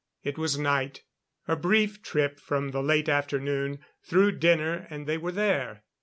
It 0.23 0.35
was 0.35 0.57
night 0.57 1.03
a 1.47 1.55
brief 1.55 2.01
trip 2.01 2.39
from 2.39 2.69
the 2.71 2.81
late 2.81 3.07
afternoon, 3.07 3.85
through 4.03 4.39
dinner 4.39 4.87
and 4.89 5.05
they 5.05 5.19
were 5.19 5.31
there. 5.31 5.83